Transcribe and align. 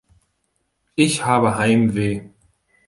Ich 0.95 1.27
habe 1.27 1.59
Heimweh. 1.59 2.23